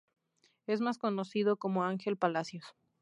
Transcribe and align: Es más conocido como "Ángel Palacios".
Es 0.65 0.81
más 0.81 0.97
conocido 0.97 1.57
como 1.57 1.83
"Ángel 1.83 2.17
Palacios". 2.17 2.65